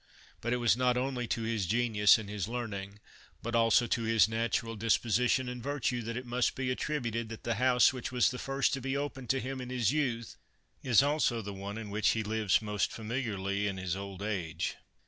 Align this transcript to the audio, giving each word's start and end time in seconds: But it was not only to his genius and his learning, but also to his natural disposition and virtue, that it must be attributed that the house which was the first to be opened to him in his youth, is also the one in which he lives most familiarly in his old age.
But 0.41 0.51
it 0.51 0.57
was 0.57 0.75
not 0.75 0.97
only 0.97 1.27
to 1.27 1.43
his 1.43 1.67
genius 1.67 2.17
and 2.17 2.27
his 2.27 2.47
learning, 2.47 2.97
but 3.43 3.53
also 3.53 3.85
to 3.85 4.01
his 4.01 4.27
natural 4.27 4.75
disposition 4.75 5.47
and 5.47 5.61
virtue, 5.61 6.01
that 6.01 6.17
it 6.17 6.25
must 6.25 6.55
be 6.55 6.71
attributed 6.71 7.29
that 7.29 7.43
the 7.43 7.53
house 7.61 7.93
which 7.93 8.11
was 8.11 8.31
the 8.31 8.39
first 8.39 8.73
to 8.73 8.81
be 8.81 8.97
opened 8.97 9.29
to 9.29 9.39
him 9.39 9.61
in 9.61 9.69
his 9.69 9.91
youth, 9.91 10.37
is 10.81 11.03
also 11.03 11.43
the 11.43 11.53
one 11.53 11.77
in 11.77 11.91
which 11.91 12.09
he 12.17 12.23
lives 12.23 12.63
most 12.63 12.91
familiarly 12.91 13.67
in 13.67 13.77
his 13.77 13.95
old 13.95 14.23
age. 14.23 14.75